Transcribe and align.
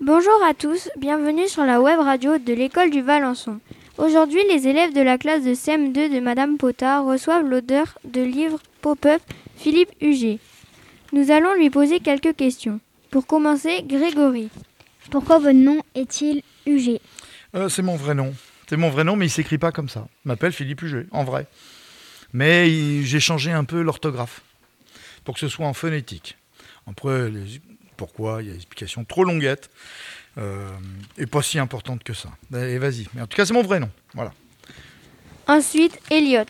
Bonjour 0.00 0.42
à 0.44 0.54
tous, 0.54 0.88
bienvenue 0.98 1.48
sur 1.48 1.64
la 1.64 1.80
web 1.80 1.98
radio 2.00 2.38
de 2.38 2.52
l'école 2.52 2.90
du 2.90 3.00
Valençon. 3.02 3.60
Aujourd'hui, 3.98 4.40
les 4.48 4.68
élèves 4.68 4.92
de 4.94 5.00
la 5.00 5.16
classe 5.18 5.42
de 5.42 5.54
CM2 5.54 6.14
de 6.14 6.20
Madame 6.20 6.58
Potard 6.58 7.06
reçoivent 7.06 7.46
l'odeur 7.48 7.98
de 8.04 8.20
livre 8.22 8.60
pop-up 8.82 9.22
Philippe 9.56 9.90
Huget. 10.00 10.38
Nous 11.12 11.30
allons 11.30 11.54
lui 11.54 11.70
poser 11.70 12.00
quelques 12.00 12.36
questions. 12.36 12.80
Pour 13.10 13.26
commencer, 13.26 13.82
Grégory. 13.84 14.50
Pourquoi 15.10 15.38
votre 15.38 15.52
nom 15.56 15.80
est-il 15.94 16.42
Huget 16.66 17.00
Euh, 17.54 17.68
c'est 17.68 17.82
mon 17.82 17.96
vrai 17.96 18.14
nom. 18.14 18.34
C'est 18.68 18.76
mon 18.76 18.90
vrai 18.90 19.04
nom, 19.04 19.16
mais 19.16 19.26
il 19.26 19.30
s'écrit 19.30 19.58
pas 19.58 19.72
comme 19.72 19.88
ça. 19.88 20.06
Je 20.24 20.28
m'appelle 20.28 20.52
Philippe 20.52 20.82
Huget, 20.82 21.06
en 21.12 21.24
vrai. 21.24 21.46
Mais 22.32 22.70
il- 22.70 23.06
j'ai 23.06 23.20
changé 23.20 23.52
un 23.52 23.64
peu 23.64 23.80
l'orthographe 23.80 24.42
pour 25.24 25.34
que 25.34 25.40
ce 25.40 25.48
soit 25.48 25.66
en 25.66 25.72
phonétique. 25.72 26.36
Après, 26.86 27.30
les- 27.30 27.60
pourquoi 27.96 28.42
Il 28.42 28.46
y 28.46 28.50
a 28.50 28.52
des 28.52 28.58
explications 28.58 29.04
trop 29.04 29.24
longuettes 29.24 29.70
euh, 30.38 30.68
et 31.16 31.26
pas 31.26 31.42
si 31.42 31.58
importantes 31.58 32.04
que 32.04 32.14
ça. 32.14 32.30
Allez, 32.52 32.78
vas-y. 32.78 33.06
Mais 33.14 33.22
en 33.22 33.26
tout 33.26 33.36
cas, 33.36 33.46
c'est 33.46 33.54
mon 33.54 33.62
vrai 33.62 33.80
nom. 33.80 33.90
Voilà. 34.14 34.32
Ensuite, 35.46 35.98
Elliot. 36.10 36.44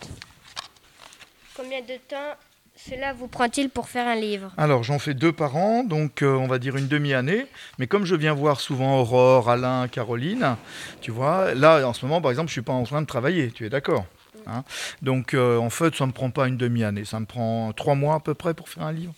Combien 1.57 1.81
de 1.81 1.97
temps 2.09 2.35
cela 2.77 3.13
vous 3.13 3.29
prend-il 3.29 3.71
pour 3.71 3.89
faire 3.89 4.07
un 4.07 4.15
livre? 4.15 4.53
Alors, 4.57 4.83
j'en 4.83 4.99
fais 4.99 5.15
deux 5.15 5.33
par 5.33 5.57
an, 5.57 5.85
donc 5.85 6.23
euh, 6.23 6.35
on 6.35 6.47
va 6.47 6.59
dire 6.59 6.77
une 6.77 6.89
demi-année. 6.89 7.47
Mais 7.79 7.87
comme 7.87 8.05
je 8.05 8.15
viens 8.15 8.35
voir 8.35 8.61
souvent 8.61 9.01
Aurore, 9.01 9.49
Alain, 9.49 9.89
Caroline, 9.89 10.57
tu 11.01 11.11
vois, 11.11 11.55
là, 11.55 11.87
en 11.87 11.93
ce 11.93 12.05
moment, 12.05 12.21
par 12.21 12.31
exemple, 12.31 12.49
je 12.49 12.53
suis 12.53 12.63
pas 12.63 12.73
en 12.73 12.85
train 12.85 13.01
de 13.01 13.07
travailler, 13.07 13.51
tu 13.51 13.65
es 13.65 13.71
d'accord? 13.71 14.05
Hein? 14.47 14.65
Donc, 15.03 15.35
euh, 15.35 15.59
en 15.59 15.71
fait, 15.71 15.95
ça 15.95 16.05
ne 16.05 16.09
me 16.09 16.13
prend 16.13 16.31
pas 16.31 16.49
une 16.49 16.57
demi-année, 16.57 17.05
ça 17.05 17.19
me 17.19 17.27
prend 17.27 17.73
trois 17.73 17.95
mois 17.95 18.17
à 18.17 18.21
peu 18.21 18.35
près 18.35 18.55
pour 18.55 18.69
faire 18.69 18.85
un 18.85 18.93
livre. 18.93 19.15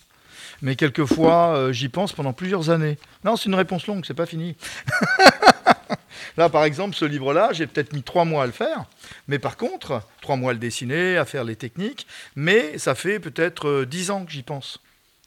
Mais 0.61 0.75
quelquefois, 0.75 1.55
euh, 1.55 1.71
j'y 1.71 1.89
pense 1.89 2.13
pendant 2.13 2.33
plusieurs 2.33 2.69
années. 2.69 2.97
Non, 3.23 3.35
c'est 3.35 3.45
une 3.45 3.55
réponse 3.55 3.87
longue, 3.87 4.05
c'est 4.05 4.13
pas 4.13 4.25
fini. 4.25 4.55
Là, 6.37 6.49
par 6.49 6.63
exemple, 6.63 6.95
ce 6.95 7.05
livre-là, 7.05 7.49
j'ai 7.53 7.67
peut-être 7.67 7.93
mis 7.93 8.03
trois 8.03 8.25
mois 8.25 8.43
à 8.43 8.45
le 8.45 8.51
faire. 8.51 8.85
Mais 9.27 9.39
par 9.39 9.57
contre, 9.57 10.01
trois 10.21 10.35
mois 10.35 10.51
à 10.51 10.53
le 10.53 10.59
dessiner, 10.59 11.17
à 11.17 11.25
faire 11.25 11.43
les 11.43 11.55
techniques. 11.55 12.07
Mais 12.35 12.77
ça 12.77 12.95
fait 12.95 13.19
peut-être 13.19 13.67
euh, 13.67 13.85
dix 13.85 14.11
ans 14.11 14.25
que 14.25 14.31
j'y 14.31 14.43
pense, 14.43 14.79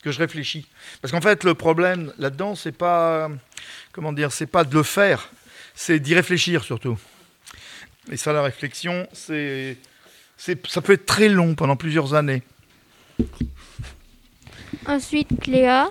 que 0.02 0.10
je 0.10 0.18
réfléchis. 0.18 0.66
Parce 1.00 1.12
qu'en 1.12 1.20
fait, 1.20 1.44
le 1.44 1.54
problème 1.54 2.12
là-dedans, 2.18 2.54
c'est 2.54 2.72
pas, 2.72 3.30
comment 3.92 4.12
dire, 4.12 4.32
c'est 4.32 4.46
pas 4.46 4.64
de 4.64 4.74
le 4.74 4.82
faire, 4.82 5.30
c'est 5.74 5.98
d'y 5.98 6.14
réfléchir 6.14 6.64
surtout. 6.64 6.98
Et 8.10 8.16
ça, 8.16 8.32
la 8.32 8.42
réflexion, 8.42 9.06
c'est, 9.12 9.76
ça 10.36 10.80
peut 10.80 10.94
être 10.94 11.06
très 11.06 11.28
long 11.28 11.54
pendant 11.54 11.76
plusieurs 11.76 12.14
années. 12.14 12.42
Ensuite, 14.86 15.28
Cléa. 15.40 15.88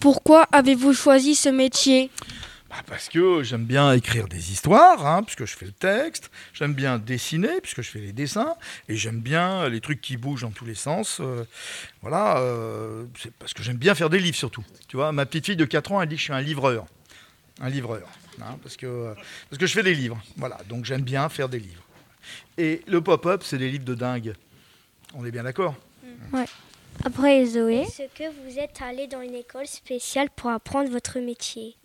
Pourquoi 0.00 0.44
avez-vous 0.52 0.92
choisi 0.92 1.34
ce 1.34 1.48
métier? 1.48 2.10
Bah, 2.70 2.76
parce 2.86 3.08
que 3.08 3.42
j'aime 3.42 3.64
bien 3.64 3.92
écrire 3.92 4.28
des 4.28 4.52
histoires, 4.52 5.04
hein, 5.06 5.22
puisque 5.22 5.44
je 5.46 5.56
fais 5.56 5.64
le 5.64 5.72
texte. 5.72 6.30
J'aime 6.52 6.74
bien 6.74 6.98
dessiner, 6.98 7.60
puisque 7.62 7.82
je 7.82 7.90
fais 7.90 7.98
les 7.98 8.12
dessins. 8.12 8.54
Et 8.88 8.96
j'aime 8.96 9.20
bien 9.20 9.68
les 9.68 9.80
trucs 9.80 10.00
qui 10.00 10.16
bougent 10.16 10.42
dans 10.42 10.50
tous 10.50 10.66
les 10.66 10.74
sens. 10.74 11.18
euh, 11.20 11.44
voilà, 12.02 12.38
euh, 12.38 13.04
c'est 13.18 13.32
parce 13.34 13.54
que 13.54 13.62
j'aime 13.62 13.78
bien 13.78 13.94
faire 13.94 14.10
des 14.10 14.20
livres 14.20 14.36
surtout. 14.36 14.64
Tu 14.86 14.96
vois, 14.96 15.10
ma 15.12 15.26
petite 15.26 15.46
fille 15.46 15.56
de 15.56 15.64
4 15.64 15.92
ans, 15.92 16.02
elle 16.02 16.08
dit 16.08 16.14
que 16.14 16.20
je 16.20 16.24
suis 16.24 16.32
un 16.32 16.40
livreur. 16.40 16.86
Un 17.60 17.70
livreur. 17.70 18.06
hein, 18.40 18.56
parce, 18.62 18.76
que, 18.76 19.14
parce 19.50 19.58
que 19.58 19.66
je 19.66 19.72
fais 19.72 19.82
des 19.82 19.94
livres. 19.94 20.20
Voilà, 20.36 20.58
donc 20.68 20.84
j'aime 20.84 21.02
bien 21.02 21.28
faire 21.28 21.48
des 21.48 21.58
livres. 21.58 21.82
Et 22.56 22.82
le 22.86 23.00
pop-up, 23.00 23.42
c'est 23.44 23.58
des 23.58 23.70
livres 23.70 23.84
de 23.84 23.94
dingue. 23.94 24.34
On 25.14 25.24
est 25.24 25.30
bien 25.30 25.42
d'accord? 25.42 25.74
Après, 27.04 27.44
Zoé. 27.46 27.82
Est-ce 27.82 28.02
que 28.14 28.24
vous 28.44 28.58
êtes 28.58 28.82
allé 28.82 29.06
dans 29.06 29.20
une 29.20 29.34
école 29.34 29.66
spéciale 29.66 30.28
pour 30.34 30.50
apprendre 30.50 30.90
votre 30.90 31.18
métier? 31.20 31.76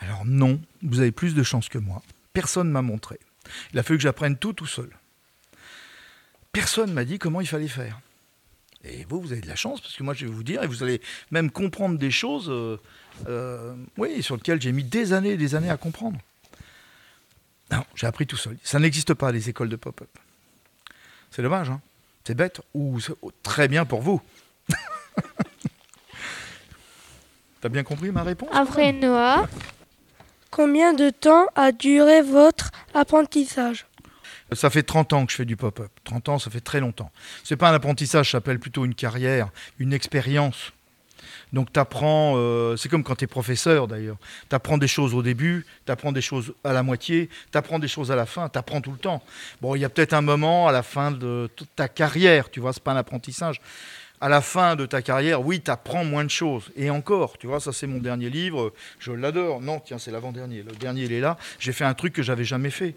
Alors 0.00 0.24
non, 0.24 0.60
vous 0.82 1.00
avez 1.00 1.12
plus 1.12 1.34
de 1.34 1.42
chance 1.42 1.68
que 1.68 1.78
moi. 1.78 2.02
Personne 2.32 2.70
m'a 2.70 2.82
montré. 2.82 3.18
Il 3.72 3.78
a 3.78 3.82
fallu 3.82 3.98
que 3.98 4.02
j'apprenne 4.02 4.36
tout 4.36 4.52
tout 4.52 4.66
seul. 4.66 4.90
Personne 6.52 6.92
m'a 6.92 7.04
dit 7.04 7.18
comment 7.18 7.40
il 7.40 7.48
fallait 7.48 7.68
faire. 7.68 8.00
Et 8.84 9.04
vous, 9.08 9.20
vous 9.20 9.32
avez 9.32 9.40
de 9.40 9.48
la 9.48 9.56
chance, 9.56 9.80
parce 9.80 9.96
que 9.96 10.02
moi, 10.02 10.12
je 10.14 10.26
vais 10.26 10.32
vous 10.32 10.42
dire, 10.42 10.62
et 10.62 10.66
vous 10.66 10.82
allez 10.82 11.00
même 11.30 11.50
comprendre 11.50 11.98
des 11.98 12.10
choses 12.10 12.50
euh, 12.50 12.78
euh, 13.28 13.74
oui, 13.96 14.22
sur 14.22 14.36
lesquelles 14.36 14.60
j'ai 14.60 14.72
mis 14.72 14.84
des 14.84 15.14
années 15.14 15.30
et 15.30 15.36
des 15.36 15.54
années 15.54 15.70
à 15.70 15.78
comprendre. 15.78 16.18
Non, 17.70 17.82
j'ai 17.94 18.06
appris 18.06 18.26
tout 18.26 18.36
seul. 18.36 18.58
Ça 18.62 18.78
n'existe 18.78 19.14
pas, 19.14 19.32
les 19.32 19.48
écoles 19.48 19.70
de 19.70 19.76
pop-up. 19.76 20.10
C'est 21.30 21.42
dommage, 21.42 21.70
hein 21.70 21.80
C'est 22.24 22.34
bête, 22.34 22.60
ou 22.74 23.00
c'est 23.00 23.14
très 23.42 23.68
bien 23.68 23.86
pour 23.86 24.02
vous. 24.02 24.20
T'as 27.64 27.70
bien 27.70 27.82
compris 27.82 28.10
ma 28.10 28.22
réponse 28.22 28.50
Après, 28.52 28.92
Noah. 28.92 29.48
Combien 30.50 30.92
de 30.92 31.08
temps 31.08 31.46
a 31.54 31.72
duré 31.72 32.20
votre 32.20 32.70
apprentissage? 32.92 33.86
Ça 34.52 34.68
fait 34.68 34.82
30 34.82 35.14
ans 35.14 35.24
que 35.24 35.32
je 35.32 35.38
fais 35.38 35.46
du 35.46 35.56
pop-up. 35.56 35.90
30 36.04 36.28
ans, 36.28 36.38
ça 36.38 36.50
fait 36.50 36.60
très 36.60 36.78
longtemps. 36.78 37.10
C'est 37.42 37.56
pas 37.56 37.70
un 37.70 37.72
apprentissage, 37.72 38.26
ça 38.26 38.32
s'appelle 38.32 38.58
plutôt 38.58 38.84
une 38.84 38.94
carrière, 38.94 39.48
une 39.78 39.94
expérience. 39.94 40.72
Donc 41.54 41.72
tu 41.72 41.80
apprends, 41.80 42.36
c'est 42.76 42.90
comme 42.90 43.02
quand 43.02 43.14
tu 43.16 43.24
es 43.24 43.28
professeur 43.28 43.88
d'ailleurs. 43.88 44.18
Tu 44.50 44.54
apprends 44.54 44.76
des 44.76 44.86
choses 44.86 45.14
au 45.14 45.22
début, 45.22 45.64
tu 45.86 45.92
apprends 45.92 46.12
des 46.12 46.20
choses 46.20 46.52
à 46.64 46.74
la 46.74 46.82
moitié, 46.82 47.30
tu 47.50 47.56
apprends 47.56 47.78
des 47.78 47.88
choses 47.88 48.12
à 48.12 48.14
la 48.14 48.26
fin, 48.26 48.50
tu 48.50 48.58
apprends 48.58 48.82
tout 48.82 48.92
le 48.92 48.98
temps. 48.98 49.22
Bon, 49.62 49.74
il 49.74 49.80
y 49.80 49.86
a 49.86 49.88
peut-être 49.88 50.12
un 50.12 50.20
moment 50.20 50.68
à 50.68 50.72
la 50.72 50.82
fin 50.82 51.12
de 51.12 51.48
toute 51.56 51.74
ta 51.74 51.88
carrière, 51.88 52.50
tu 52.50 52.60
vois, 52.60 52.74
c'est 52.74 52.82
pas 52.82 52.92
un 52.92 52.96
apprentissage. 52.96 53.62
À 54.20 54.28
la 54.28 54.40
fin 54.40 54.76
de 54.76 54.86
ta 54.86 55.02
carrière, 55.02 55.44
oui, 55.44 55.60
tu 55.60 55.70
apprends 55.70 56.04
moins 56.04 56.24
de 56.24 56.30
choses. 56.30 56.70
Et 56.76 56.88
encore, 56.88 57.36
tu 57.36 57.46
vois, 57.46 57.60
ça 57.60 57.72
c'est 57.72 57.86
mon 57.86 57.98
dernier 57.98 58.30
livre, 58.30 58.72
je 58.98 59.12
l'adore. 59.12 59.60
Non, 59.60 59.80
tiens, 59.80 59.98
c'est 59.98 60.10
l'avant-dernier. 60.10 60.62
Le 60.62 60.72
dernier, 60.72 61.02
il 61.02 61.12
est 61.12 61.20
là. 61.20 61.36
J'ai 61.58 61.72
fait 61.72 61.84
un 61.84 61.94
truc 61.94 62.12
que 62.14 62.22
j'avais 62.22 62.44
jamais 62.44 62.70
fait. 62.70 62.94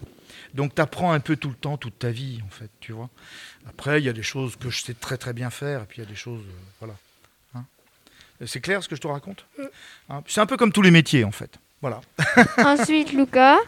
Donc 0.54 0.74
tu 0.74 0.80
apprends 0.80 1.12
un 1.12 1.20
peu 1.20 1.36
tout 1.36 1.48
le 1.48 1.54
temps, 1.54 1.76
toute 1.76 1.98
ta 1.98 2.10
vie, 2.10 2.40
en 2.46 2.50
fait, 2.50 2.70
tu 2.80 2.92
vois. 2.92 3.10
Après, 3.68 4.00
il 4.00 4.04
y 4.04 4.08
a 4.08 4.12
des 4.12 4.22
choses 4.22 4.56
que 4.56 4.70
je 4.70 4.80
sais 4.80 4.94
très 4.94 5.18
très 5.18 5.32
bien 5.32 5.50
faire, 5.50 5.82
et 5.82 5.86
puis 5.86 5.98
il 5.98 6.04
y 6.04 6.06
a 6.06 6.10
des 6.10 6.16
choses, 6.16 6.40
euh, 6.40 6.52
voilà. 6.80 6.94
Hein 7.54 7.64
c'est 8.46 8.60
clair 8.60 8.82
ce 8.82 8.88
que 8.88 8.96
je 8.96 9.00
te 9.00 9.08
raconte? 9.08 9.44
Hein 10.08 10.22
C'est 10.26 10.40
un 10.40 10.46
peu 10.46 10.56
comme 10.56 10.72
tous 10.72 10.82
les 10.82 10.90
métiers, 10.90 11.24
en 11.24 11.32
fait. 11.32 11.58
Voilà. 11.82 12.00
Ensuite, 12.58 13.12
Lucas. 13.12 13.58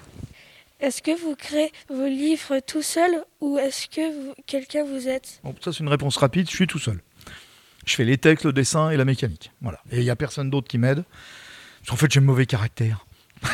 Est-ce 0.81 1.03
que 1.03 1.11
vous 1.21 1.37
créez 1.37 1.73
vos 1.91 2.07
livres 2.07 2.59
tout 2.61 2.81
seul 2.81 3.23
ou 3.43 3.59
est-ce 3.59 3.87
que 3.87 4.33
quelqu'un 4.47 4.83
vous 4.83 5.09
aide? 5.09 5.27
Bon, 5.45 5.55
ça 5.63 5.75
c'est 5.75 5.81
une 5.81 5.91
réponse 5.91 6.17
rapide, 6.17 6.49
je 6.49 6.57
suis 6.57 6.67
tout 6.67 6.79
seul. 6.79 7.01
Je 7.91 7.97
fais 7.97 8.05
les 8.05 8.19
textes, 8.19 8.45
le 8.45 8.53
dessin 8.53 8.91
et 8.91 8.97
la 8.97 9.05
mécanique. 9.05 9.51
Voilà. 9.61 9.81
Et 9.91 9.99
il 9.99 10.05
n'y 10.05 10.11
a 10.11 10.17
personne 10.17 10.49
d'autre 10.49 10.69
qui 10.69 10.79
m'aide. 10.79 11.03
Parce 11.81 11.91
qu'en 11.91 11.97
fait, 11.97 12.09
j'ai 12.09 12.21
mauvais 12.21 12.47
caractère. 12.47 13.05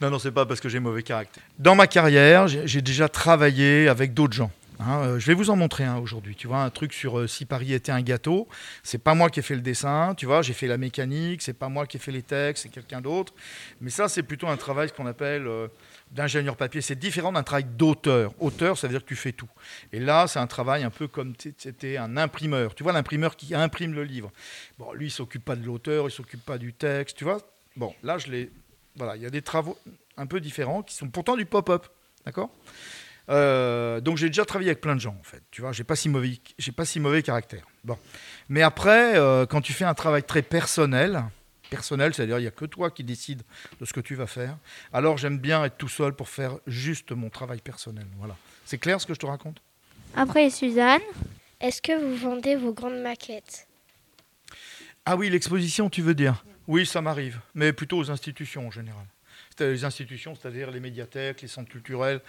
non, 0.00 0.10
non, 0.10 0.20
c'est 0.20 0.30
pas 0.30 0.46
parce 0.46 0.60
que 0.60 0.68
j'ai 0.68 0.78
mauvais 0.78 1.02
caractère. 1.02 1.42
Dans 1.58 1.74
ma 1.74 1.88
carrière, 1.88 2.46
j'ai 2.46 2.68
j'ai 2.68 2.80
déjà 2.80 3.08
travaillé 3.08 3.88
avec 3.88 4.14
d'autres 4.14 4.34
gens. 4.34 4.52
Hein. 4.80 5.00
Euh, 5.02 5.18
je 5.18 5.26
vais 5.26 5.34
vous 5.34 5.50
en 5.50 5.56
montrer 5.56 5.84
un 5.84 5.98
aujourd'hui. 5.98 6.34
Tu 6.34 6.46
vois, 6.46 6.62
un 6.62 6.70
truc 6.70 6.92
sur 6.92 7.18
euh, 7.18 7.26
si 7.26 7.44
Paris 7.44 7.72
était 7.72 7.92
un 7.92 8.02
gâteau. 8.02 8.48
C'est 8.82 8.98
pas 8.98 9.14
moi 9.14 9.30
qui 9.30 9.40
ai 9.40 9.42
fait 9.42 9.54
le 9.54 9.60
dessin. 9.60 10.14
Tu 10.16 10.26
vois, 10.26 10.42
j'ai 10.42 10.52
fait 10.52 10.66
la 10.66 10.78
mécanique. 10.78 11.42
C'est 11.42 11.52
pas 11.52 11.68
moi 11.68 11.86
qui 11.86 11.96
ai 11.96 12.00
fait 12.00 12.12
les 12.12 12.22
textes. 12.22 12.64
C'est 12.64 12.68
quelqu'un 12.68 13.00
d'autre. 13.00 13.32
Mais 13.80 13.90
ça, 13.90 14.08
c'est 14.08 14.22
plutôt 14.22 14.48
un 14.48 14.56
travail 14.56 14.90
qu'on 14.92 15.06
appelle 15.06 15.46
euh, 15.46 15.68
d'ingénieur 16.10 16.56
papier. 16.56 16.80
C'est 16.80 16.98
différent 16.98 17.32
d'un 17.32 17.42
travail 17.42 17.64
d'auteur. 17.64 18.32
Auteur, 18.40 18.78
ça 18.78 18.86
veut 18.86 18.92
dire 18.92 19.02
que 19.02 19.08
tu 19.08 19.16
fais 19.16 19.32
tout. 19.32 19.48
Et 19.92 20.00
là, 20.00 20.26
c'est 20.26 20.38
un 20.38 20.46
travail 20.46 20.84
un 20.84 20.90
peu 20.90 21.08
comme 21.08 21.34
c'était 21.58 21.96
un 21.96 22.16
imprimeur. 22.16 22.74
Tu 22.74 22.82
vois, 22.82 22.92
l'imprimeur 22.92 23.36
qui 23.36 23.54
imprime 23.54 23.94
le 23.94 24.04
livre. 24.04 24.30
Bon, 24.78 24.92
lui, 24.92 25.06
il 25.06 25.10
s'occupe 25.10 25.44
pas 25.44 25.56
de 25.56 25.64
l'auteur, 25.64 26.08
il 26.08 26.12
s'occupe 26.12 26.44
pas 26.44 26.58
du 26.58 26.72
texte. 26.72 27.16
Tu 27.16 27.24
vois 27.24 27.38
Bon, 27.76 27.94
là, 28.02 28.18
je 28.18 28.28
l'ai. 28.28 28.50
Voilà, 28.96 29.16
il 29.16 29.22
y 29.22 29.26
a 29.26 29.30
des 29.30 29.42
travaux 29.42 29.78
un 30.16 30.26
peu 30.26 30.40
différents 30.40 30.82
qui 30.82 30.94
sont 30.94 31.08
pourtant 31.08 31.36
du 31.36 31.44
pop-up. 31.44 31.86
D'accord? 32.24 32.50
Euh, 33.28 34.00
donc 34.00 34.16
j'ai 34.16 34.28
déjà 34.28 34.44
travaillé 34.44 34.70
avec 34.70 34.80
plein 34.80 34.94
de 34.94 35.00
gens 35.00 35.16
en 35.18 35.22
fait. 35.22 35.42
Tu 35.50 35.60
vois, 35.60 35.72
j'ai 35.72 35.84
pas 35.84 35.96
si 35.96 36.08
mauvais, 36.08 36.38
j'ai 36.58 36.72
pas 36.72 36.84
si 36.84 37.00
mauvais 37.00 37.22
caractère. 37.22 37.66
Bon, 37.84 37.98
mais 38.48 38.62
après, 38.62 39.16
euh, 39.16 39.46
quand 39.46 39.60
tu 39.60 39.72
fais 39.72 39.84
un 39.84 39.94
travail 39.94 40.22
très 40.22 40.42
personnel, 40.42 41.24
personnel, 41.70 42.14
c'est-à-dire 42.14 42.38
il 42.38 42.44
y 42.44 42.48
a 42.48 42.52
que 42.52 42.64
toi 42.64 42.90
qui 42.90 43.02
décides 43.04 43.42
de 43.80 43.84
ce 43.84 43.92
que 43.92 44.00
tu 44.00 44.14
vas 44.14 44.26
faire. 44.26 44.56
Alors 44.92 45.18
j'aime 45.18 45.38
bien 45.38 45.64
être 45.64 45.76
tout 45.76 45.88
seul 45.88 46.12
pour 46.12 46.28
faire 46.28 46.58
juste 46.66 47.12
mon 47.12 47.30
travail 47.30 47.60
personnel. 47.60 48.06
Voilà. 48.18 48.36
C'est 48.64 48.78
clair 48.78 49.00
ce 49.00 49.06
que 49.06 49.14
je 49.14 49.18
te 49.18 49.26
raconte? 49.26 49.60
Après, 50.14 50.48
Suzanne. 50.50 51.02
Est-ce 51.60 51.80
que 51.80 51.98
vous 51.98 52.16
vendez 52.16 52.54
vos 52.54 52.72
grandes 52.72 53.00
maquettes? 53.00 53.66
Ah 55.06 55.16
oui, 55.16 55.30
l'exposition, 55.30 55.88
tu 55.88 56.02
veux 56.02 56.14
dire? 56.14 56.44
Oui, 56.68 56.84
ça 56.84 57.00
m'arrive, 57.00 57.40
mais 57.54 57.72
plutôt 57.72 57.96
aux 57.98 58.10
institutions 58.10 58.66
en 58.66 58.70
général. 58.70 59.06
Les 59.60 59.84
institutions, 59.84 60.34
c'est-à-dire 60.34 60.70
les 60.70 60.80
médiathèques, 60.80 61.40
les 61.42 61.48
centres 61.48 61.70
culturels, 61.70 62.20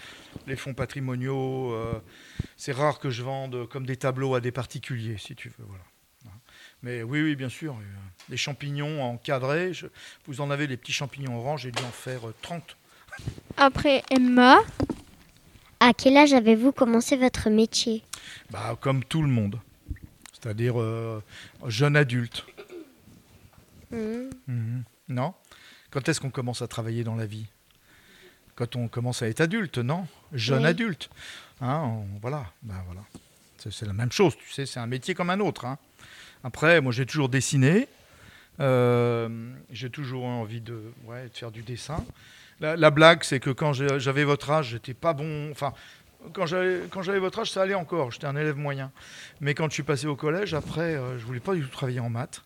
les 0.45 0.55
fonds 0.55 0.73
patrimoniaux. 0.73 1.73
euh, 1.73 1.99
c'est 2.55 2.71
rare 2.71 2.99
que 2.99 3.09
je 3.09 3.21
vende 3.23 3.67
comme 3.67 3.85
des 3.85 3.97
tableaux 3.97 4.33
à 4.35 4.39
des 4.41 4.51
particuliers, 4.51 5.17
si 5.17 5.35
tu 5.35 5.49
veux. 5.49 5.65
Voilà. 5.67 5.83
Mais 6.83 7.03
oui, 7.03 7.21
oui, 7.23 7.35
bien 7.35 7.49
sûr. 7.49 7.73
euh, 7.73 7.83
Les 8.29 8.37
champignons 8.37 9.01
encadrés, 9.03 9.73
je- 9.73 9.87
vous 10.25 10.41
en 10.41 10.49
avez 10.51 10.67
des 10.67 10.77
petits 10.77 10.93
champignons 10.93 11.37
orange, 11.39 11.63
j'ai 11.63 11.71
dû 11.71 11.83
en 11.83 11.91
faire 11.91 12.27
euh, 12.27 12.33
30. 12.41 12.77
Après, 13.57 14.03
Emma. 14.11 14.57
À 15.79 15.93
quel 15.93 16.17
âge 16.17 16.33
avez-vous 16.33 16.71
commencé 16.71 17.17
votre 17.17 17.49
métier? 17.49 18.03
Bah, 18.51 18.77
comme 18.79 19.03
tout 19.03 19.21
le 19.21 19.27
monde. 19.27 19.59
C'est-à-dire 20.33 20.79
euh, 20.79 21.21
jeune 21.67 21.95
adulte. 21.95 22.45
Mhm. 23.91 24.29
Mhm. 24.47 24.83
Non? 25.09 25.33
Quand 25.91 26.07
est-ce 26.09 26.19
qu'on 26.19 26.29
commence 26.29 26.61
à 26.61 26.67
travailler 26.67 27.03
dans 27.03 27.15
la 27.15 27.25
vie? 27.25 27.45
Quand 28.55 28.75
on 28.75 28.87
commence 28.87 29.21
à 29.21 29.27
être 29.27 29.41
adulte, 29.41 29.77
non? 29.77 30.07
Jeune 30.33 30.63
Oui. 30.63 30.69
adulte. 30.69 31.09
Hein, 31.61 31.81
on- 31.85 32.19
voilà, 32.21 32.45
ben 32.63 32.81
voilà. 32.85 33.01
C'est 33.57 33.85
la 33.85 33.93
même 33.93 34.11
chose, 34.11 34.35
tu 34.37 34.49
sais, 34.51 34.65
c'est 34.65 34.79
un 34.79 34.87
métier 34.87 35.13
comme 35.15 35.29
un 35.29 35.39
autre. 35.39 35.65
hein. 35.65 35.77
Après, 36.43 36.79
moi 36.79 36.91
j'ai 36.91 37.05
toujours 37.05 37.27
dessiné. 37.29 37.87
Euh, 38.59 39.29
j'ai 39.71 39.89
toujours 39.89 40.25
envie 40.25 40.61
de, 40.61 40.81
ouais, 41.05 41.27
de 41.29 41.33
faire 41.35 41.51
du 41.51 41.61
dessin. 41.63 42.03
La, 42.59 42.75
la 42.75 42.89
blague, 42.89 43.23
c'est 43.23 43.39
que 43.39 43.49
quand 43.51 43.73
j'avais 43.73 44.23
votre 44.23 44.49
âge, 44.49 44.69
j'étais 44.69 44.93
pas 44.95 45.13
bon. 45.13 45.51
Enfin, 45.51 45.73
quand 46.33 46.45
j'avais 46.47 46.81
quand 46.89 47.01
j'avais 47.03 47.19
votre 47.19 47.39
âge, 47.39 47.51
ça 47.51 47.61
allait 47.61 47.75
encore. 47.75 48.11
J'étais 48.11 48.25
un 48.25 48.35
élève 48.35 48.55
moyen. 48.57 48.91
Mais 49.41 49.53
quand 49.53 49.67
je 49.69 49.73
suis 49.73 49.83
passé 49.83 50.07
au 50.07 50.15
collège, 50.15 50.53
après, 50.55 50.95
euh, 50.95 51.19
je 51.19 51.25
voulais 51.25 51.39
pas 51.39 51.53
du 51.53 51.61
tout 51.61 51.69
travailler 51.69 51.99
en 51.99 52.09
maths. 52.09 52.41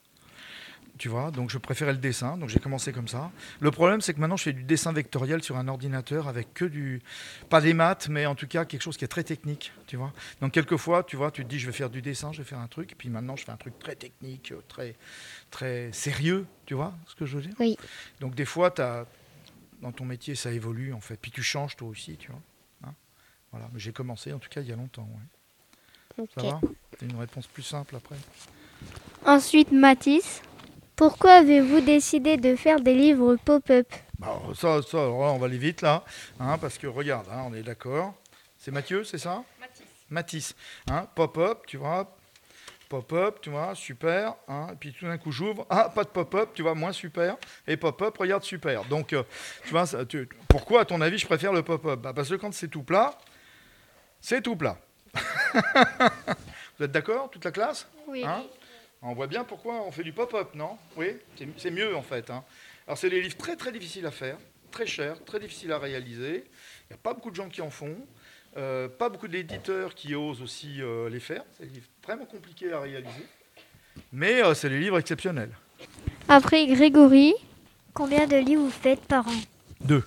Tu 1.02 1.10
vois, 1.10 1.32
donc 1.32 1.50
je 1.50 1.58
préférais 1.58 1.94
le 1.94 1.98
dessin, 1.98 2.38
donc 2.38 2.50
j'ai 2.50 2.60
commencé 2.60 2.94
comme 2.94 3.08
ça. 3.08 3.32
Le 3.60 3.72
problème, 3.72 4.02
c'est 4.02 4.14
que 4.14 4.20
maintenant 4.20 4.38
je 4.38 4.44
fais 4.44 4.54
du 4.54 4.62
dessin 4.62 4.94
vectoriel 4.94 5.42
sur 5.42 5.58
un 5.58 5.68
ordinateur 5.68 6.28
avec 6.28 6.54
que 6.54 6.64
du, 6.64 7.02
pas 7.50 7.60
des 7.60 7.74
maths, 7.74 8.08
mais 8.08 8.28
en 8.28 8.36
tout 8.36 8.46
cas 8.46 8.66
quelque 8.66 8.84
chose 8.84 8.98
qui 8.98 9.06
est 9.06 9.08
très 9.08 9.24
technique, 9.24 9.74
tu 9.88 9.98
vois. 9.98 10.14
Donc 10.42 10.52
quelquefois, 10.52 11.02
tu 11.04 11.16
vois, 11.16 11.32
tu 11.32 11.44
te 11.44 11.50
dis 11.50 11.58
je 11.58 11.66
vais 11.66 11.72
faire 11.72 11.90
du 11.90 12.04
dessin, 12.04 12.32
je 12.34 12.44
vais 12.44 12.48
faire 12.48 12.60
un 12.60 12.68
truc, 12.68 12.92
et 12.92 12.96
puis 12.96 13.10
maintenant 13.10 13.36
je 13.36 13.44
fais 13.46 13.52
un 13.52 13.58
truc 13.58 13.80
très 13.80 13.96
technique, 13.96 14.52
euh, 14.52 14.62
très, 14.68 14.96
très 15.50 15.92
sérieux, 15.92 16.46
tu 16.68 16.76
vois 16.76 16.94
ce 17.08 17.16
que 17.16 17.26
je 17.26 17.38
veux 17.38 17.42
dire? 17.42 17.56
Oui. 17.60 17.80
Donc 18.20 18.36
des 18.36 18.46
fois, 18.46 18.72
as, 18.80 19.08
dans 19.82 19.92
ton 19.92 20.06
métier, 20.06 20.36
ça 20.36 20.52
évolue 20.52 20.94
en 20.94 21.02
fait, 21.02 21.18
puis 21.20 21.32
tu 21.32 21.42
changes 21.42 21.76
toi 21.78 21.88
aussi, 21.88 22.16
tu 22.18 22.30
vois. 22.30 22.42
Hein 22.86 22.94
voilà, 23.52 23.68
mais 23.74 23.80
j'ai 23.80 23.92
commencé 23.92 24.34
en 24.34 24.38
tout 24.38 24.50
cas 24.50 24.62
il 24.62 24.68
y 24.68 24.72
a 24.72 24.76
longtemps. 24.76 25.10
ouais. 25.10 26.28
Ça 26.36 26.44
Ok. 26.44 26.48
va? 26.48 26.62
Une 27.02 27.18
réponse 27.18 27.48
plus 27.48 27.64
simple 27.64 27.96
après? 27.96 28.18
Ensuite, 29.26 29.72
Mathis. 29.72 30.44
Pourquoi 30.96 31.32
avez-vous 31.40 31.82
décidé 31.82 32.38
de 32.38 32.56
faire 32.56 32.80
des 32.80 32.94
livres 32.94 33.36
pop-up 33.44 33.88
Bah, 34.20 34.40
ça, 34.56 34.80
on 34.94 35.38
va 35.38 35.46
aller 35.46 35.58
vite 35.58 35.82
là, 35.82 36.04
hein, 36.40 36.58
parce 36.60 36.78
que 36.78 36.88
regarde, 36.88 37.28
hein, 37.32 37.44
on 37.48 37.54
est 37.54 37.64
d'accord. 37.64 38.14
C'est 38.60 38.72
Mathieu, 38.72 39.04
c'est 39.04 39.18
ça? 39.18 39.44
Mathis. 39.60 39.86
Mathis. 40.10 40.56
Hein, 40.92 41.08
pop-up, 41.16 41.64
tu 41.66 41.78
vois. 41.78 42.16
Pop-up, 42.90 43.40
tu 43.42 43.50
vois, 43.50 43.74
super. 43.74 44.36
Hein, 44.48 44.68
et 44.74 44.76
puis 44.76 44.94
tout 44.94 45.06
d'un 45.06 45.18
coup, 45.18 45.32
j'ouvre. 45.32 45.66
Ah, 45.70 45.90
pas 45.90 46.04
de 46.04 46.10
pop-up, 46.10 46.50
tu 46.54 46.62
vois, 46.62 46.76
moins 46.76 46.92
super. 46.92 47.38
Et 47.66 47.78
pop-up, 47.78 48.16
regarde, 48.18 48.44
super. 48.44 48.84
Donc, 48.86 49.14
euh, 49.14 49.24
tu 49.64 49.72
vois, 49.72 49.86
ça, 49.88 50.06
tu- 50.06 50.28
pourquoi, 50.50 50.82
à 50.82 50.86
ton 50.86 51.00
avis, 51.02 51.18
je 51.18 51.26
préfère 51.26 51.54
le 51.54 51.64
pop-up? 51.64 52.00
Bah, 52.02 52.12
Parce 52.14 52.30
que 52.30 52.36
quand 52.36 52.54
c'est 52.54 52.68
tout 52.68 52.84
plat, 52.84 53.18
c'est 54.20 54.42
tout 54.42 54.56
plat. 54.58 54.78
Vous 56.78 56.86
êtes 56.86 56.92
d'accord, 56.92 57.30
toute 57.32 57.46
la 57.46 57.52
classe? 57.52 57.88
Oui. 58.08 58.24
Hein? 58.26 58.44
On 59.02 59.14
voit 59.14 59.28
bien 59.28 59.44
pourquoi 59.44 59.84
on 59.86 59.92
fait 59.92 60.04
du 60.04 60.14
pop-up, 60.14 60.50
non? 60.56 60.78
Oui, 60.98 61.08
c'est- 61.58 61.72
mieux 61.72 61.96
en 61.96 62.02
fait. 62.02 62.30
hein. 62.30 62.44
Alors 62.88 62.98
c'est 62.98 63.10
des 63.10 63.22
livres 63.22 63.38
très 63.38 63.56
très 63.56 63.72
difficiles 63.72 64.06
à 64.06 64.12
faire, 64.12 64.38
très 64.72 64.86
chers, 64.86 65.24
très 65.24 65.40
difficiles 65.40 65.72
à 65.72 65.80
réaliser. 65.80 66.44
Il 66.90 66.94
n'y 66.94 66.96
a 66.96 66.98
pas 67.02 67.14
beaucoup 67.14 67.32
de 67.32 67.36
gens 67.36 67.50
qui 67.50 67.62
en 67.62 67.70
font, 67.70 67.96
euh, 68.58 68.88
pas 68.88 69.10
beaucoup 69.10 69.28
d'éditeurs 69.28 69.96
qui 69.96 70.14
osent 70.16 70.42
aussi 70.42 70.82
euh, 70.82 71.10
les 71.10 71.20
faire. 71.20 71.44
C'est 71.58 71.66
des 71.68 71.74
livres 71.76 71.88
vraiment 72.04 72.26
compliqués 72.26 72.72
à 72.74 72.80
réaliser, 72.82 73.26
mais 74.12 74.44
euh, 74.44 74.54
c'est 74.54 74.70
des 74.70 74.80
livres 74.80 75.00
exceptionnels. 75.00 75.52
Après, 76.28 76.66
Grégory. 76.68 77.34
Combien 77.94 78.26
de 78.26 78.38
livres 78.38 78.64
vous 78.64 78.70
faites 78.72 79.02
par 79.02 79.28
an? 79.28 79.32
Deux. 79.82 80.04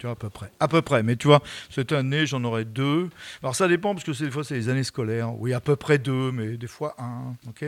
Tu 0.00 0.06
vois, 0.06 0.12
à 0.12 0.16
peu 0.16 0.28
près. 0.28 0.50
À 0.58 0.66
peu 0.66 0.82
près. 0.82 1.04
Mais 1.04 1.14
tu 1.14 1.28
vois, 1.28 1.40
cette 1.70 1.92
année, 1.92 2.26
j'en 2.26 2.42
aurai 2.42 2.64
deux. 2.64 3.10
Alors, 3.42 3.54
ça 3.54 3.68
dépend, 3.68 3.94
parce 3.94 4.04
que 4.04 4.12
c'est- 4.12 4.24
des 4.24 4.30
fois, 4.32 4.42
c'est 4.42 4.54
les 4.54 4.68
années 4.68 4.82
scolaires. 4.82 5.32
Oui, 5.38 5.52
à 5.54 5.60
peu 5.60 5.76
près 5.76 5.98
deux, 5.98 6.32
mais 6.32 6.56
des 6.56 6.66
fois 6.66 6.96
un. 6.98 7.34
OK? 7.48 7.64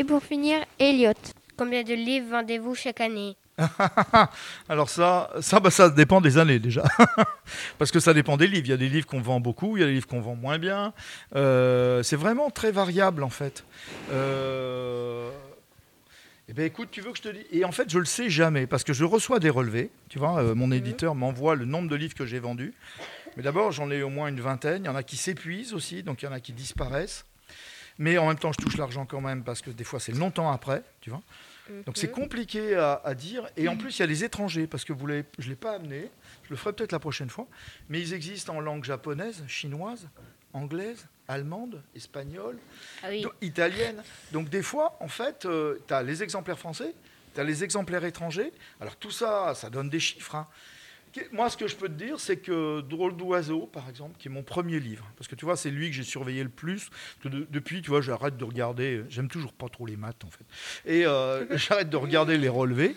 Et 0.00 0.04
pour 0.04 0.22
finir, 0.22 0.64
Elliot. 0.78 1.12
Combien 1.58 1.82
de 1.82 1.92
livres 1.92 2.30
vendez-vous 2.30 2.74
chaque 2.74 3.02
année? 3.02 3.36
Alors 4.70 4.88
ça, 4.88 5.30
ça, 5.42 5.60
bah, 5.60 5.70
ça 5.70 5.90
dépend 5.90 6.22
des 6.22 6.38
années 6.38 6.58
déjà. 6.58 6.84
Parce 7.78 7.90
que 7.90 8.00
ça 8.00 8.14
dépend 8.14 8.38
des 8.38 8.46
livres. 8.46 8.64
Il 8.64 8.70
y 8.70 8.72
a 8.72 8.78
des 8.78 8.88
livres 8.88 9.06
qu'on 9.06 9.20
vend 9.20 9.40
beaucoup, 9.40 9.76
il 9.76 9.80
y 9.80 9.82
a 9.82 9.86
des 9.86 9.92
livres 9.92 10.06
qu'on 10.06 10.22
vend 10.22 10.36
moins 10.36 10.58
bien. 10.58 10.94
Euh, 11.36 12.02
c'est 12.02 12.16
vraiment 12.16 12.48
très 12.48 12.72
variable 12.72 13.22
en 13.22 13.28
fait. 13.28 13.62
Euh, 14.10 15.30
Eh 16.48 16.54
ben 16.54 16.64
écoute, 16.64 16.88
tu 16.90 17.02
veux 17.02 17.10
que 17.10 17.18
je 17.18 17.22
te 17.22 17.28
dise? 17.28 17.44
Et 17.52 17.66
en 17.66 17.72
fait, 17.72 17.90
je 17.90 17.98
le 17.98 18.06
sais 18.06 18.30
jamais 18.30 18.66
parce 18.66 18.84
que 18.84 18.94
je 18.94 19.04
reçois 19.04 19.38
des 19.38 19.50
relevés. 19.50 19.90
Tu 20.08 20.18
vois, 20.18 20.42
euh, 20.42 20.54
mon 20.54 20.72
éditeur 20.72 21.14
m'envoie 21.14 21.56
le 21.56 21.66
nombre 21.66 21.90
de 21.90 21.96
livres 21.96 22.14
que 22.14 22.24
j'ai 22.24 22.38
vendus. 22.38 22.72
Mais 23.36 23.42
d'abord, 23.42 23.70
j'en 23.70 23.90
ai 23.90 24.02
au 24.02 24.08
moins 24.08 24.28
une 24.28 24.40
vingtaine. 24.40 24.84
Il 24.84 24.86
y 24.86 24.90
en 24.90 24.96
a 24.96 25.02
qui 25.02 25.18
s'épuisent 25.18 25.74
aussi, 25.74 26.02
donc 26.02 26.22
il 26.22 26.24
y 26.24 26.28
en 26.28 26.32
a 26.32 26.40
qui 26.40 26.54
disparaissent. 26.54 27.26
Mais 28.00 28.16
en 28.18 28.26
même 28.28 28.38
temps, 28.38 28.50
je 28.50 28.56
touche 28.64 28.78
l'argent 28.78 29.04
quand 29.04 29.20
même 29.20 29.44
parce 29.44 29.60
que 29.60 29.70
des 29.70 29.84
fois, 29.84 30.00
c'est 30.00 30.12
longtemps 30.12 30.50
après, 30.50 30.82
tu 31.02 31.10
vois. 31.10 31.22
Donc 31.86 31.96
c'est 31.98 32.10
compliqué 32.10 32.74
à, 32.74 33.00
à 33.04 33.14
dire. 33.14 33.46
Et 33.56 33.68
en 33.68 33.76
plus, 33.76 33.96
il 33.98 34.00
y 34.00 34.02
a 34.02 34.06
les 34.06 34.24
étrangers, 34.24 34.66
parce 34.66 34.84
que 34.84 34.92
vous 34.92 35.06
je 35.06 35.44
ne 35.44 35.48
l'ai 35.50 35.54
pas 35.54 35.72
amené, 35.74 36.10
je 36.44 36.50
le 36.50 36.56
ferai 36.56 36.72
peut-être 36.72 36.92
la 36.92 36.98
prochaine 36.98 37.28
fois, 37.30 37.46
mais 37.90 38.00
ils 38.00 38.12
existent 38.14 38.56
en 38.56 38.60
langue 38.60 38.82
japonaise, 38.84 39.44
chinoise, 39.46 40.08
anglaise, 40.54 41.06
allemande, 41.28 41.80
espagnole, 41.94 42.58
Ah 43.04 43.08
oui. 43.10 43.24
italienne. 43.42 44.02
Donc 44.32 44.48
des 44.48 44.62
fois, 44.62 44.96
en 45.00 45.06
fait, 45.08 45.46
tu 45.86 45.94
as 45.94 46.02
les 46.02 46.22
exemplaires 46.24 46.58
français, 46.58 46.92
tu 47.34 47.40
as 47.40 47.44
les 47.44 47.62
exemplaires 47.62 48.04
étrangers. 48.04 48.50
Alors 48.80 48.96
tout 48.96 49.12
ça, 49.12 49.52
ça 49.54 49.70
donne 49.70 49.90
des 49.90 50.00
chiffres. 50.00 50.34
hein. 50.34 50.48
Moi, 51.32 51.50
ce 51.50 51.56
que 51.56 51.66
je 51.66 51.76
peux 51.76 51.88
te 51.88 51.94
dire, 51.94 52.20
c'est 52.20 52.36
que 52.36 52.80
Drôle 52.82 53.16
d'oiseau, 53.16 53.66
par 53.66 53.88
exemple, 53.88 54.16
qui 54.18 54.28
est 54.28 54.30
mon 54.30 54.42
premier 54.42 54.78
livre, 54.78 55.10
parce 55.16 55.28
que 55.28 55.34
tu 55.34 55.44
vois, 55.44 55.56
c'est 55.56 55.70
lui 55.70 55.90
que 55.90 55.96
j'ai 55.96 56.02
surveillé 56.02 56.42
le 56.42 56.50
plus. 56.50 56.90
depuis, 57.24 57.82
tu 57.82 57.90
vois, 57.90 58.00
j'arrête 58.00 58.36
de 58.36 58.44
regarder. 58.44 59.02
J'aime 59.08 59.28
toujours 59.28 59.52
pas 59.52 59.68
trop 59.68 59.86
les 59.86 59.96
maths, 59.96 60.24
en 60.24 60.30
fait. 60.30 60.44
Et 60.84 61.06
euh, 61.06 61.44
j'arrête 61.56 61.90
de 61.90 61.96
regarder 61.96 62.38
les 62.38 62.48
relevés. 62.48 62.96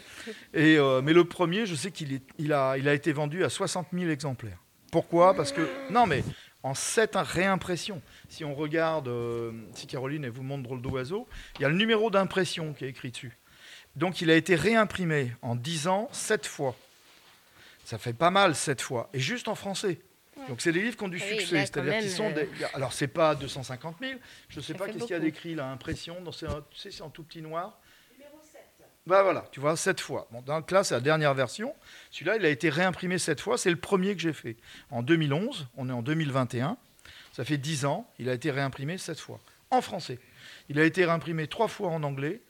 Euh, 0.55 1.01
mais 1.01 1.13
le 1.13 1.25
premier, 1.25 1.65
je 1.65 1.75
sais 1.75 1.91
qu'il 1.91 2.21
a 2.53 2.77
été 2.77 3.11
vendu 3.13 3.43
à 3.43 3.49
60 3.49 3.87
000 3.93 4.09
exemplaires. 4.11 4.59
Pourquoi? 4.91 5.33
Parce 5.33 5.51
que 5.51 5.67
non, 5.89 6.05
mais 6.05 6.23
en 6.63 6.73
sept 6.73 7.15
réimpressions. 7.15 8.01
Si 8.29 8.45
on 8.45 8.55
regarde, 8.55 9.07
euh, 9.09 9.51
si 9.73 9.85
Caroline 9.85 10.23
elle 10.23 10.31
vous 10.31 10.43
montre 10.43 10.63
Drôle 10.63 10.81
d'oiseau, 10.81 11.27
il 11.59 11.63
y 11.63 11.65
a 11.65 11.69
le 11.69 11.75
numéro 11.75 12.09
d'impression 12.09 12.73
qui 12.73 12.85
est 12.85 12.89
écrit 12.89 13.11
dessus. 13.11 13.37
Donc 13.95 14.21
il 14.21 14.31
a 14.31 14.35
été 14.35 14.55
réimprimé 14.55 15.33
en 15.41 15.55
10 15.55 15.87
ans, 15.87 16.09
7 16.11 16.45
fois. 16.47 16.75
Ça 17.83 17.97
fait 17.97 18.13
pas 18.13 18.29
mal 18.31 18.55
7 18.55 18.81
fois. 18.81 19.09
Et 19.13 19.19
juste 19.19 19.47
en 19.47 19.55
français. 19.55 19.99
Donc 20.47 20.61
c'est 20.61 20.71
des 20.71 20.81
livres 20.81 20.97
qui 20.97 21.03
ont 21.03 21.07
du 21.09 21.17
oui, 21.17 21.39
succès. 21.39 21.59
C'est-à-dire 21.65 21.99
qu'ils 21.99 22.09
sont 22.11 22.29
euh, 22.31 22.33
des- 22.33 22.49
Alors 22.73 22.91
c'est 22.91 23.07
pas 23.07 23.35
250 23.35 23.97
000. 24.01 24.13
Je 24.49 24.59
sais 24.59 24.73
Ça 24.73 24.79
pas 24.79 24.87
qu'est-ce 24.87 24.99
qu'il 25.05 25.11
y 25.11 25.13
a 25.13 25.19
d'écrit 25.19 25.55
là, 25.55 25.69
impression. 25.69 26.21
dans- 26.21 26.31
c'est 26.31 26.47
un- 26.47 26.63
Tu 26.71 26.77
sais, 26.79 26.91
c'est 26.91 27.01
en 27.03 27.09
tout 27.09 27.23
petit 27.23 27.41
noir. 27.41 27.79
Bah 29.05 29.21
voilà, 29.21 29.45
tu 29.51 29.59
vois, 29.59 29.75
7 29.75 29.99
fois. 29.99 30.27
Bon, 30.31 30.41
donc 30.41 30.71
là, 30.71 30.83
c'est 30.83 30.93
la 30.95 31.01
dernière 31.01 31.33
version. 31.33 31.75
Celui-là, 32.09 32.37
il 32.37 32.45
a 32.45 32.49
été 32.49 32.69
réimprimé 32.69 33.17
7 33.19 33.41
fois. 33.41 33.57
C'est 33.57 33.69
le 33.69 33.75
premier 33.75 34.15
que 34.15 34.21
j'ai 34.21 34.31
fait. 34.33 34.55
En 34.91 35.03
2011, 35.03 35.67
on 35.75 35.89
est 35.89 35.93
en 35.93 36.01
2021. 36.01 36.77
Ça 37.33 37.43
fait 37.43 37.57
10 37.57 37.83
ans. 37.85 38.09
Il 38.19 38.29
a 38.29 38.33
été 38.33 38.49
réimprimé 38.49 38.97
7 38.97 39.19
fois. 39.19 39.39
En 39.71 39.81
français. 39.81 40.19
Il 40.69 40.79
a 40.79 40.83
été 40.85 41.03
réimprimé 41.05 41.47
3 41.47 41.67
fois 41.67 41.89
en 41.89 42.01
anglais. 42.03 42.41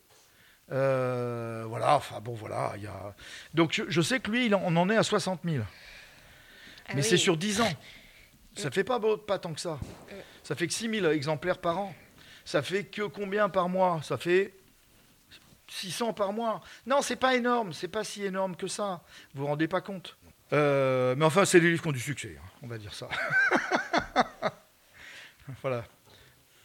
Euh, 0.71 1.65
voilà, 1.67 1.95
enfin 1.97 2.19
bon, 2.21 2.33
voilà. 2.33 2.73
il 2.77 2.83
Y 2.83 2.87
a... 2.87 3.13
Donc 3.53 3.73
je, 3.73 3.83
je 3.87 4.01
sais 4.01 4.19
que 4.19 4.31
lui, 4.31 4.45
il 4.47 4.55
en- 4.55 4.61
on 4.63 4.75
en 4.77 4.89
est 4.89 4.95
à 4.95 5.03
60 5.03 5.41
000. 5.43 5.63
Ah 5.63 6.91
Mais 6.95 7.01
oui. 7.01 7.03
c'est 7.03 7.17
sur 7.17 7.37
10 7.37 7.61
ans. 7.61 7.71
Ça 8.55 8.69
fait 8.71 8.83
pas, 8.83 8.99
beau- 8.99 9.17
pas 9.17 9.39
tant 9.39 9.51
que 9.53 9.59
ça. 9.59 9.79
Ça 10.43 10.53
fait 10.55 10.67
que 10.67 10.73
6 10.73 10.87
000 10.99 11.07
exemplaires 11.11 11.57
par 11.57 11.79
an. 11.79 11.95
Ça 12.45 12.61
fait 12.61 12.83
que 12.83 13.01
combien 13.03 13.49
par 13.49 13.67
mois? 13.67 13.99
Ça 14.03 14.17
fait 14.17 14.53
600 15.69 16.13
par 16.13 16.33
mois. 16.33 16.61
Non, 16.85 17.01
c'est 17.01 17.15
pas 17.15 17.35
énorme. 17.35 17.73
C'est 17.73 17.87
pas 17.87 18.03
si 18.03 18.23
énorme 18.23 18.55
que 18.55 18.67
ça. 18.67 19.01
Vous 19.33 19.41
vous 19.41 19.47
rendez 19.47 19.67
pas 19.67 19.81
compte? 19.81 20.17
Euh, 20.51 21.15
mais 21.17 21.25
enfin, 21.25 21.45
c'est 21.45 21.59
des 21.59 21.69
livres 21.71 21.81
qui 21.81 21.87
ont 21.87 21.91
du 21.93 21.99
succès. 21.99 22.37
hein, 22.39 22.47
on 22.61 22.67
va 22.67 22.77
dire 22.77 22.93
ça. 22.93 23.09
voilà. 25.61 25.83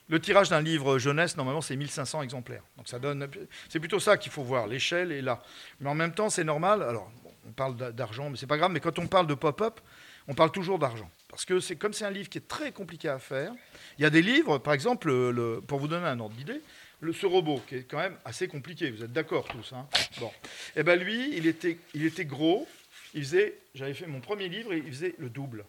Le 0.08 0.20
tirage 0.20 0.48
d'un 0.48 0.60
livre 0.62 0.98
jeunesse, 0.98 1.36
normalement, 1.36 1.60
c'est 1.60 1.76
1500 1.76 2.22
exemplaires. 2.22 2.62
Donc 2.76 2.88
ça 2.88 2.98
donne. 2.98 3.28
C'est 3.68 3.78
plutôt 3.80 4.00
ça 4.00 4.16
qu'il 4.16 4.32
faut 4.32 4.42
voir. 4.42 4.66
L'échelle 4.66 5.12
est 5.12 5.20
là. 5.22 5.42
Mais 5.80 5.90
en 5.90 5.94
même 5.94 6.12
temps, 6.14 6.30
c'est 6.30 6.44
normal. 6.44 6.82
Alors, 6.82 7.10
on 7.46 7.52
parle 7.52 7.76
d'a- 7.76 7.92
d'argent, 7.92 8.30
mais 8.30 8.36
c'est 8.36 8.46
pas 8.46 8.56
grave. 8.56 8.70
Mais 8.72 8.80
quand 8.80 8.98
on 8.98 9.06
parle 9.06 9.26
de 9.26 9.34
pop-up, 9.34 9.80
on 10.26 10.34
parle 10.34 10.50
toujours 10.50 10.78
d'argent. 10.78 11.10
Parce 11.28 11.44
que 11.44 11.60
c'est 11.60 11.76
comme 11.76 11.92
c'est 11.92 12.06
un 12.06 12.10
livre 12.10 12.28
qui 12.30 12.38
est 12.38 12.48
très 12.48 12.72
compliqué 12.72 13.08
à 13.08 13.18
faire. 13.18 13.52
Il 13.98 14.02
y 14.02 14.06
a 14.06 14.10
des 14.10 14.22
livres, 14.22 14.56
par 14.58 14.72
exemple, 14.72 15.08
le- 15.08 15.30
le- 15.30 15.60
pour 15.60 15.78
vous 15.78 15.88
donner 15.88 16.06
un 16.06 16.18
ordre 16.20 16.34
d'idée, 16.36 16.60
le, 17.00 17.12
ce 17.12 17.26
robot, 17.26 17.62
qui 17.68 17.76
est 17.76 17.82
quand 17.84 17.98
même 17.98 18.16
assez 18.24 18.48
compliqué. 18.48 18.90
Vous 18.90 19.04
êtes 19.04 19.12
d'accord 19.12 19.44
tous 19.46 19.72
hein 19.74 19.86
Bon. 20.20 20.32
Eh 20.74 20.82
ben 20.82 20.98
lui, 20.98 21.36
il 21.36 21.46
était, 21.46 21.78
il 21.94 22.04
était 22.06 22.24
gros. 22.24 22.66
Il 23.14 23.22
faisait. 23.24 23.58
J'avais 23.74 23.94
fait 23.94 24.06
mon 24.06 24.20
premier 24.20 24.48
livre 24.48 24.72
et 24.72 24.78
il 24.78 24.88
faisait 24.92 25.14
le 25.18 25.28
double. 25.30 25.64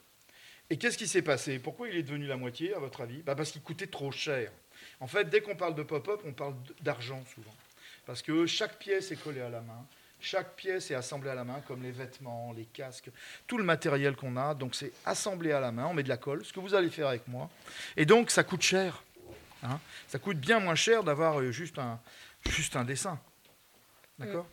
Et 0.70 0.78
qu'est-ce 0.78 0.98
qui 0.98 1.08
s'est 1.08 1.22
passé? 1.22 1.60
Pourquoi 1.60 1.90
il 1.90 1.96
est 1.96 2.04
devenu 2.04 2.28
la 2.28 2.38
moitié, 2.38 2.74
à 2.74 2.80
votre 2.80 3.02
avis? 3.02 3.22
Bah 3.24 3.36
Parce 3.36 3.52
qu'il 3.52 3.62
coûtait 3.62 3.88
trop 3.88 4.12
cher. 4.12 4.52
En 5.00 5.08
fait, 5.08 5.26
dès 5.26 5.42
qu'on 5.42 5.56
parle 5.56 5.76
de 5.76 5.84
pop-up, 5.84 6.22
on 6.26 6.32
parle 6.34 6.56
d'argent 6.82 7.24
souvent. 7.34 7.56
Parce 8.06 8.22
que 8.22 8.46
chaque 8.46 8.78
pièce 8.78 9.12
est 9.12 9.22
collée 9.22 9.42
à 9.42 9.50
la 9.50 9.62
main, 9.62 9.86
chaque 10.20 10.56
pièce 10.56 10.92
est 10.92 10.96
assemblée 10.96 11.30
à 11.30 11.36
la 11.36 11.44
main, 11.44 11.62
comme 11.68 11.82
les 11.84 11.92
vêtements, 11.92 12.54
les 12.54 12.66
casques, 12.66 13.10
tout 13.48 13.58
le 13.58 13.64
matériel 13.64 14.16
qu'on 14.16 14.36
a. 14.38 14.54
Donc 14.54 14.76
c'est 14.76 14.92
assemblé 15.06 15.52
à 15.52 15.60
la 15.60 15.72
main, 15.72 15.86
on 15.86 15.94
met 15.94 16.04
de 16.04 16.10
la 16.10 16.18
colle, 16.18 16.44
ce 16.46 16.54
que 16.54 16.60
vous 16.60 16.76
allez 16.76 16.90
faire 16.90 17.08
avec 17.08 17.28
moi. 17.28 17.50
Et 17.98 18.06
donc 18.06 18.30
ça 18.32 18.44
coûte 18.44 18.62
cher. 18.62 19.04
hein. 19.64 19.80
ça 20.08 20.20
coûte 20.20 20.38
bien 20.38 20.60
moins 20.60 20.76
cher 20.76 21.04
d'avoir 21.04 21.40
euh, 21.40 21.52
juste 21.52 21.80
un, 21.80 22.00
juste 22.50 22.76
un 22.76 22.84
dessin. 22.84 23.20
D'accord? 24.18 24.48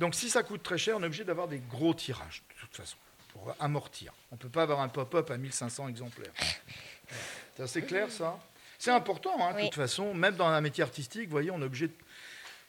Donc 0.00 0.14
si 0.16 0.28
ça 0.28 0.42
coûte 0.42 0.62
très 0.64 0.78
cher, 0.78 0.96
on 0.96 1.02
est 1.02 1.06
obligé 1.06 1.24
d'avoir 1.24 1.46
des 1.48 1.60
gros 1.60 1.94
tirages, 1.94 2.42
de 2.56 2.60
toute 2.60 2.76
façon, 2.76 2.96
pour 3.32 3.54
amortir. 3.60 4.12
On 4.30 4.36
ne 4.36 4.40
peut 4.40 4.48
pas 4.48 4.62
avoir 4.62 4.80
un 4.80 4.88
pop-up 4.88 5.30
à 5.30 5.36
1500 5.36 5.88
exemplaires. 5.88 6.32
C'est 7.56 7.62
assez 7.62 7.82
clair, 7.82 8.10
ça 8.10 8.38
C'est 8.78 8.90
important, 8.90 9.34
hein, 9.40 9.52
de 9.52 9.56
Oui. 9.58 9.64
toute 9.64 9.74
façon. 9.74 10.14
Même 10.14 10.36
dans 10.36 10.46
un 10.46 10.60
métier 10.60 10.82
artistique, 10.82 11.24
vous 11.26 11.30
voyez, 11.32 11.50
on 11.50 11.60
est 11.60 11.64
obligé 11.64 11.90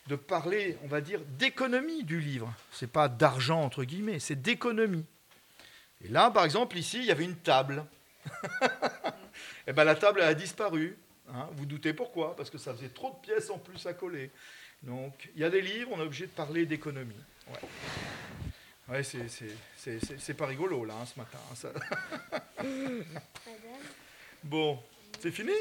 de, 0.07 0.15
parler, 0.15 0.77
on 0.83 0.87
va 0.87 0.99
dire, 1.01 1.21
d'économie 1.39 2.03
du 2.03 2.19
livre. 2.19 2.53
C'est 2.71 2.91
pas 2.91 3.07
d'argent, 3.07 3.61
entre 3.61 3.83
guillemets, 3.83 4.19
c'est 4.19 4.41
d'économie. 4.41 5.05
Et 6.03 6.09
là, 6.09 6.29
par 6.31 6.43
exemple, 6.43 6.77
ici, 6.77 6.97
il 6.99 7.05
y 7.05 7.11
avait 7.11 7.23
une 7.23 7.37
table. 7.37 7.85
Et 9.67 9.71
ben 9.73 9.85
la 9.85 9.95
table 9.95 10.19
elle 10.21 10.27
a 10.27 10.33
disparu. 10.33 10.97
hein. 11.33 11.47
Vous 11.53 11.65
doutez 11.65 11.93
pourquoi? 11.93 12.35
Parce 12.35 12.49
que 12.49 12.57
ça 12.57 12.73
faisait 12.73 12.89
trop 12.89 13.11
de 13.11 13.15
pièces 13.25 13.49
en 13.49 13.57
plus 13.57 13.85
à 13.85 13.93
coller. 13.93 14.29
Donc, 14.81 15.29
il 15.35 15.41
y 15.41 15.45
a 15.45 15.49
des 15.49 15.61
livres, 15.61 15.91
on 15.93 15.99
est 15.99 16.03
obligé 16.05 16.25
de 16.25 16.31
parler 16.31 16.65
d'économie. 16.65 17.15
Ouais, 17.47 17.59
ouais 18.89 19.03
c'est- 19.03 19.27
c'est- 19.29 19.55
c'est 19.77 19.99
c'est- 20.05 20.19
c'est 20.19 20.33
pas 20.33 20.45
rigolo, 20.45 20.85
là, 20.85 20.93
hein, 21.01 21.05
ce 21.05 21.19
matin. 21.19 21.37
hein, 21.51 21.55
ça. 21.55 21.69
bon, 24.43 24.79
c'est 25.19 25.31
fini? 25.31 25.51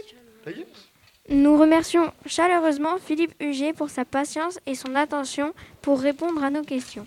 Ça 0.44 0.50
y 0.50 0.60
est? 0.60 0.66
Nous 1.28 1.56
remercions 1.56 2.12
chaleureusement 2.26 2.98
Philippe 2.98 3.34
Huget 3.40 3.72
pour 3.74 3.90
sa 3.90 4.04
patience 4.04 4.58
et 4.66 4.74
son 4.74 4.94
attention 4.96 5.54
pour 5.80 6.00
répondre 6.00 6.42
à 6.42 6.50
nos 6.50 6.62
questions. 6.64 7.06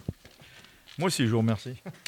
Moi 0.98 1.07
aussi, 1.07 1.25
je 1.27 1.31
vous 1.31 1.39
remercie. 1.39 1.75